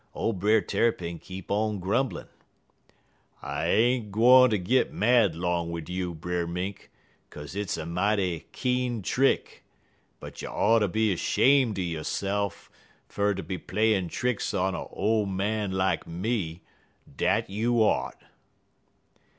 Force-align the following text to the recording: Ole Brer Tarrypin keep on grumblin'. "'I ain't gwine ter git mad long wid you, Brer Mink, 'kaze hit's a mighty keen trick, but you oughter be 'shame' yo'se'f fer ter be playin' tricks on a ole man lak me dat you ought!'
Ole 0.15 0.33
Brer 0.33 0.61
Tarrypin 0.61 1.19
keep 1.19 1.51
on 1.51 1.79
grumblin'. 1.79 2.25
"'I 3.43 3.67
ain't 3.67 4.11
gwine 4.11 4.49
ter 4.49 4.57
git 4.57 4.91
mad 4.91 5.35
long 5.35 5.71
wid 5.71 5.89
you, 5.89 6.15
Brer 6.15 6.47
Mink, 6.47 6.89
'kaze 7.29 7.53
hit's 7.53 7.77
a 7.77 7.85
mighty 7.85 8.47
keen 8.51 9.03
trick, 9.03 9.63
but 10.19 10.41
you 10.41 10.47
oughter 10.47 10.87
be 10.87 11.15
'shame' 11.15 11.75
yo'se'f 11.77 12.67
fer 13.07 13.35
ter 13.35 13.43
be 13.43 13.59
playin' 13.59 14.07
tricks 14.07 14.55
on 14.55 14.73
a 14.73 14.85
ole 14.87 15.27
man 15.27 15.71
lak 15.71 16.07
me 16.07 16.63
dat 17.15 17.47
you 17.51 17.83
ought!' 17.83 18.17